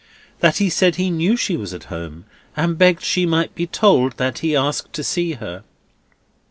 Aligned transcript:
That 0.39 0.57
he 0.57 0.67
said 0.67 0.95
he 0.95 1.11
knew 1.11 1.37
she 1.37 1.55
was 1.55 1.75
at 1.75 1.83
home, 1.93 2.25
and 2.57 2.75
begged 2.75 3.03
she 3.03 3.27
might 3.27 3.53
be 3.53 3.67
told 3.67 4.13
that 4.17 4.39
he 4.39 4.55
asked 4.55 4.93
to 4.93 5.03
see 5.03 5.33
her. 5.33 5.63